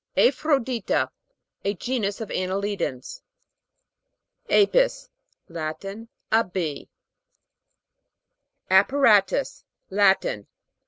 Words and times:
AFHRO'DITA. 0.17 1.11
A 1.63 1.75
genus 1.75 2.19
of 2.21 2.29
anneli 2.31 2.75
dans. 2.75 3.21
A'PIS. 4.49 5.09
Latin. 5.47 6.09
A 6.31 6.43
bee. 6.43 6.89
APPARA'TUS. 8.71 9.63
Latin. 9.91 10.47